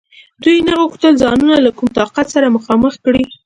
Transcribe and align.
دوی 0.43 0.57
نه 0.67 0.73
غوښتل 0.81 1.13
ځانونه 1.23 1.55
له 1.65 1.71
کوم 1.77 1.87
طاقت 1.97 2.27
سره 2.35 2.53
مخامخ 2.57 2.93
کړي. 3.05 3.23